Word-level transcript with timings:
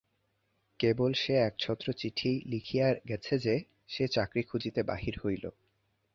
কেবল 0.79 1.11
সে 1.13 1.33
একছত্র 1.41 1.87
চিঠি 1.91 2.31
লিখিয়া 2.45 2.87
গেছে 3.09 3.33
যে, 3.39 3.55
সে 3.87 4.03
চাকরি 4.07 4.41
খুঁজিতে 4.43 4.81
বাহির 4.83 5.15
হইল। 5.23 5.43